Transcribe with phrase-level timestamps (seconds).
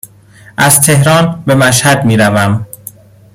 [0.57, 2.67] از تهران به مشهد می روم